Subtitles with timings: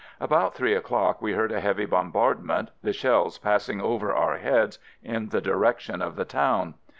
[0.19, 5.29] About three o'clock, we heard a heavy bombardment, the shells passing over our heads in
[5.29, 6.73] the direction of the town.